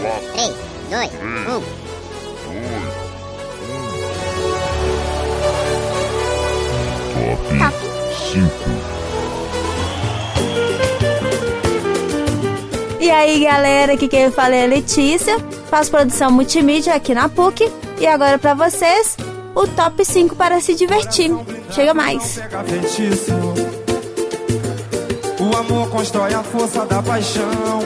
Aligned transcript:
4, 0.00 0.32
3, 0.32 0.54
2, 0.90 1.10
1. 1.14 1.84
Top 7.58 7.74
5. 8.32 8.48
E 13.00 13.10
aí, 13.10 13.44
galera, 13.44 13.92
aqui 13.94 14.08
quem 14.08 14.30
fala 14.30 14.54
é 14.54 14.64
a 14.64 14.66
Letícia, 14.66 15.38
faço 15.70 15.90
produção 15.90 16.30
multimídia 16.30 16.94
aqui 16.94 17.14
na 17.14 17.28
PUC. 17.28 17.70
E 18.00 18.06
agora 18.06 18.38
pra 18.38 18.54
vocês, 18.54 19.16
o 19.54 19.66
top 19.68 20.04
5 20.04 20.34
para 20.34 20.60
se 20.60 20.74
divertir. 20.74 21.30
Chega 21.70 21.94
mais. 21.94 22.40
O 25.38 25.56
amor 25.56 25.88
constrói 25.90 26.34
a 26.34 26.42
força 26.42 26.84
da 26.86 27.02
paixão. 27.02 27.80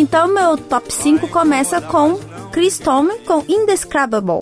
Então, 0.00 0.28
meu 0.28 0.56
top 0.56 0.90
5 0.90 1.28
começa 1.28 1.78
com 1.78 2.18
Chris 2.50 2.78
Tome 2.78 3.18
com 3.18 3.44
Indescribable. 3.46 4.40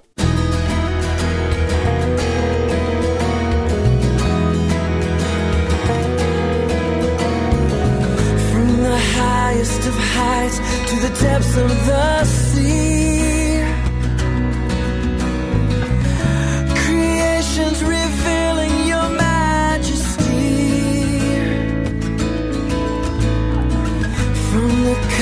Highest 9.17 9.89
of 9.89 9.97
heights 10.17 10.59
to 10.91 10.97
the 11.01 11.11
depths 11.25 11.57
of 11.57 11.87
the 11.87 12.25
sea. 12.25 12.98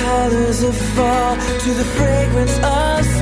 Colors 0.07 0.63
of 0.63 0.77
fall 0.95 1.35
to 1.65 1.71
the 1.75 1.87
fragrance 1.99 2.57
of 2.63 3.16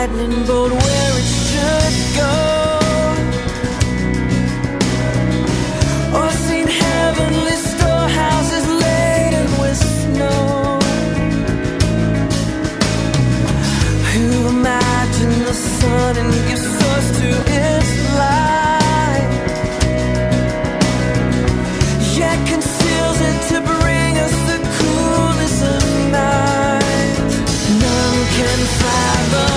lightning 0.00 0.46
bolt 0.46 0.72
where 0.72 1.14
it 1.20 1.28
should 1.46 1.96
go? 2.20 2.36
Or 6.18 6.30
seen 6.46 6.68
heavenly 6.84 7.56
storehouses 7.70 8.66
laden 8.84 9.48
with 9.60 9.80
snow? 9.98 10.78
Who 14.10 14.26
imagined 14.56 15.40
the 15.50 15.56
sun 15.76 16.12
and 16.22 16.32
gives 16.48 16.66
source 16.78 17.08
to 17.20 17.28
its 17.62 17.92
light? 18.20 19.30
Yet 22.20 22.38
conceals 22.52 23.18
it 23.30 23.38
to 23.50 23.58
bring 23.72 24.12
us 24.26 24.36
the 24.50 24.58
coolness 24.78 25.56
of 25.74 25.82
night. 26.20 27.16
None 27.84 28.20
can 28.36 28.60
fathom, 28.80 29.49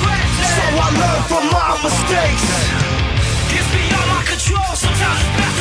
granted. 0.00 0.48
So 0.56 0.64
I 0.80 0.88
learn 0.96 1.20
from 1.28 1.44
my 1.52 1.76
mistakes. 1.84 2.46
It's 3.52 3.68
beyond 3.68 4.08
my 4.08 4.22
control. 4.24 4.72
Sometimes 4.72 5.20
it's 5.20 5.36
best 5.36 5.51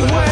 away. 0.00 0.27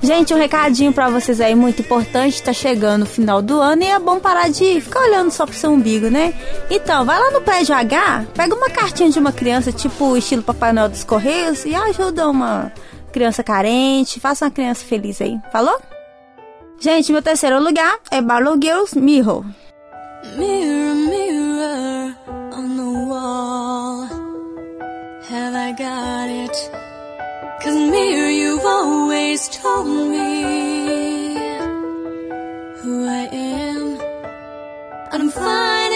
Gente, 0.00 0.32
um 0.32 0.36
recadinho 0.38 0.92
para 0.92 1.10
vocês 1.10 1.40
aí 1.40 1.56
muito 1.56 1.82
importante, 1.82 2.42
tá 2.42 2.52
chegando 2.52 3.02
o 3.02 3.06
final 3.06 3.42
do 3.42 3.60
ano 3.60 3.82
e 3.82 3.86
é 3.86 3.98
bom 3.98 4.20
parar 4.20 4.48
de 4.48 4.80
ficar 4.80 5.00
olhando 5.00 5.30
só 5.32 5.44
pro 5.44 5.54
seu 5.54 5.70
umbigo, 5.70 6.08
né? 6.08 6.32
Então, 6.70 7.04
vai 7.04 7.18
lá 7.18 7.32
no 7.32 7.40
Prédio 7.40 7.74
H, 7.74 8.26
pega 8.32 8.54
uma 8.54 8.70
cartinha 8.70 9.10
de 9.10 9.18
uma 9.18 9.32
criança, 9.32 9.72
tipo 9.72 10.16
estilo 10.16 10.42
Papai 10.42 10.72
Noel 10.72 10.88
dos 10.88 11.02
Correios, 11.02 11.64
e 11.64 11.74
ajuda 11.74 12.28
uma 12.28 12.72
criança 13.12 13.42
carente, 13.42 14.20
faça 14.20 14.44
uma 14.44 14.50
criança 14.52 14.84
feliz 14.84 15.20
aí, 15.20 15.36
falou? 15.50 15.80
Gente, 16.78 17.12
meu 17.12 17.20
terceiro 17.20 17.60
lugar 17.60 17.98
é 18.08 18.22
Barlow 18.22 18.54
Girls 18.54 18.96
Mirror. 18.96 19.44
Mirror, 20.36 20.94
mirror 20.94 22.14
on 22.52 22.76
the 22.76 23.08
wall, 23.08 24.02
have 25.28 25.56
I 25.56 25.72
got 25.72 26.30
it? 26.30 26.87
Cause 27.62 27.74
mirror 27.74 28.30
you've 28.30 28.64
always 28.64 29.48
told 29.48 29.88
me 29.88 31.34
Who 32.80 33.04
I 33.04 33.28
am. 33.32 34.00
And 35.12 35.22
I'm 35.24 35.30
fine. 35.30 35.87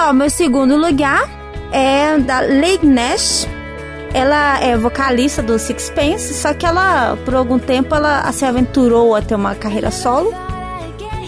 só, 0.00 0.14
meu 0.14 0.30
segundo 0.30 0.78
lugar 0.78 1.28
é 1.70 2.16
da 2.16 2.40
Leigh 2.40 2.86
Nash. 2.86 3.46
Ela 4.14 4.58
é 4.60 4.76
vocalista 4.76 5.42
do 5.42 5.58
Sixpence, 5.58 6.32
só 6.32 6.54
que 6.54 6.64
ela, 6.64 7.18
por 7.24 7.34
algum 7.34 7.58
tempo, 7.58 7.94
ela 7.94 8.32
se 8.32 8.46
aventurou 8.46 9.14
a 9.14 9.20
ter 9.20 9.34
uma 9.34 9.54
carreira 9.54 9.90
solo. 9.90 10.32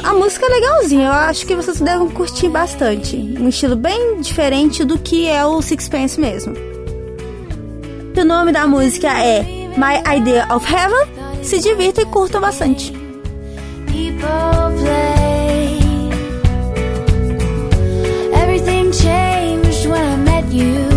A 0.02 0.14
música 0.14 0.46
é 0.46 0.48
legalzinha, 0.48 1.06
eu 1.06 1.12
acho 1.12 1.46
que 1.46 1.54
vocês 1.54 1.80
devem 1.80 2.08
curtir 2.08 2.48
bastante. 2.48 3.16
Um 3.38 3.48
estilo 3.50 3.76
bem 3.76 4.20
diferente 4.20 4.84
do 4.84 4.98
que 4.98 5.28
é 5.28 5.44
o 5.44 5.60
Sixpence 5.60 6.18
mesmo. 6.18 6.54
O 8.16 8.24
nome 8.24 8.52
da 8.52 8.66
música 8.66 9.08
é 9.08 9.42
My 9.76 10.16
Idea 10.16 10.48
of 10.50 10.66
Heaven. 10.66 11.44
Se 11.44 11.58
divirta 11.58 12.00
e 12.00 12.06
curtam 12.06 12.40
bastante. 12.40 12.90
People 13.86 15.11
changed 18.92 19.86
when 19.86 20.04
I 20.04 20.16
met 20.16 20.52
you. 20.52 20.91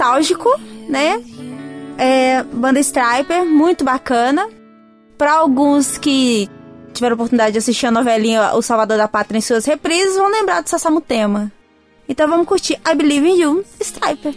nostálgico, 0.00 0.48
né? 0.88 1.22
É, 1.98 2.42
banda 2.42 2.80
Striper, 2.80 3.44
muito 3.44 3.84
bacana. 3.84 4.48
Para 5.18 5.34
alguns 5.34 5.98
que 5.98 6.48
tiveram 6.94 7.14
oportunidade 7.14 7.52
de 7.52 7.58
assistir 7.58 7.86
a 7.86 7.90
novelinha 7.90 8.54
O 8.54 8.62
Salvador 8.62 8.96
da 8.96 9.06
Pátria 9.06 9.38
em 9.38 9.42
suas 9.42 9.66
reprises, 9.66 10.16
vão 10.16 10.30
lembrar 10.30 10.62
do 10.62 10.68
Sassamutema. 10.68 11.52
Então 12.08 12.26
vamos 12.26 12.46
curtir 12.46 12.80
I 12.90 12.94
Believe 12.94 13.28
in 13.28 13.40
You, 13.42 13.64
Striper. 13.80 14.34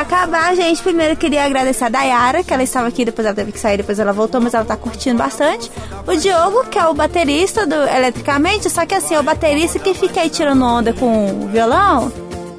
Acabar, 0.00 0.54
gente, 0.54 0.82
primeiro 0.82 1.12
eu 1.12 1.16
queria 1.16 1.44
agradecer 1.44 1.84
a 1.84 1.88
Dayara, 1.88 2.42
que 2.42 2.52
ela 2.52 2.62
estava 2.62 2.88
aqui, 2.88 3.04
depois 3.04 3.26
ela 3.26 3.34
teve 3.34 3.52
que 3.52 3.58
sair, 3.58 3.76
depois 3.76 3.98
ela 3.98 4.12
voltou, 4.12 4.40
mas 4.40 4.54
ela 4.54 4.64
tá 4.64 4.76
curtindo 4.76 5.18
bastante. 5.18 5.70
O 6.06 6.16
Diogo, 6.16 6.64
que 6.66 6.78
é 6.78 6.86
o 6.86 6.94
baterista 6.94 7.66
do 7.66 7.74
Eletricamente, 7.74 8.68
só 8.70 8.86
que 8.86 8.94
assim, 8.94 9.14
é 9.14 9.20
o 9.20 9.22
baterista 9.22 9.78
que 9.78 9.94
fica 9.94 10.20
aí 10.20 10.30
tirando 10.30 10.64
onda 10.64 10.92
com 10.92 11.44
o 11.44 11.48
violão 11.48 12.12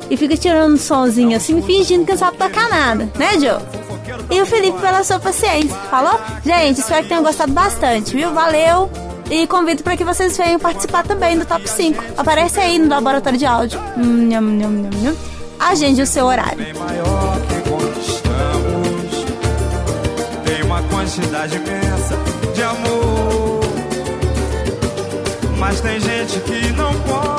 e 0.10 0.18
fica 0.18 0.38
tirando 0.38 0.74
um 0.74 0.78
sonzinho 0.78 1.36
assim, 1.36 1.62
fingindo 1.62 2.06
que 2.06 2.12
não 2.12 2.20
sabe 2.20 2.38
tocar 2.38 2.70
nada, 2.70 3.10
né, 3.18 3.38
Diogo? 3.38 3.66
E 4.30 4.42
o 4.42 4.46
Felipe 4.46 4.80
pela 4.80 5.04
sua 5.04 5.20
paciência, 5.20 5.76
falou? 5.90 6.20
Gente, 6.46 6.80
espero 6.80 7.04
que 7.04 7.10
tenham 7.10 7.24
gostado 7.24 7.52
bastante, 7.52 8.16
viu? 8.16 8.34
Valeu! 8.34 8.90
E 9.30 9.48
convido 9.48 9.82
para 9.82 9.96
que 9.96 10.04
vocês 10.04 10.38
venham 10.38 10.60
participar 10.60 11.04
também 11.04 11.38
do 11.38 11.46
Top 11.46 11.68
5. 11.68 12.04
Aparece 12.18 12.60
aí 12.60 12.78
no 12.78 12.90
laboratório 12.90 13.40
de 13.40 13.46
áudio. 13.46 13.80
Nham, 13.96 14.42
nham. 14.42 15.16
Agende 15.58 16.02
o 16.02 16.08
seu 16.08 16.26
horário. 16.26 16.66
Quantidade 21.12 21.58
imensa 21.58 22.16
de 22.56 22.64
amor. 22.64 23.60
Mas 25.60 25.82
tem 25.82 26.00
gente 26.00 26.40
que 26.40 26.72
não 26.72 26.94
pode. 27.02 27.31